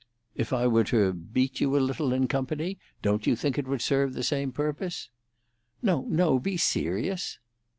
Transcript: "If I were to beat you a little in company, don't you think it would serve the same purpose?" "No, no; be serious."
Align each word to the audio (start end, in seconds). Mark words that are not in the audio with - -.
"If 0.33 0.51
I 0.51 0.65
were 0.65 0.83
to 0.85 1.13
beat 1.13 1.61
you 1.61 1.77
a 1.77 1.77
little 1.77 2.11
in 2.11 2.27
company, 2.27 2.79
don't 3.03 3.27
you 3.27 3.35
think 3.35 3.59
it 3.59 3.67
would 3.67 3.83
serve 3.83 4.15
the 4.15 4.23
same 4.23 4.51
purpose?" 4.51 5.09
"No, 5.83 6.05
no; 6.09 6.39
be 6.39 6.57
serious." 6.57 7.37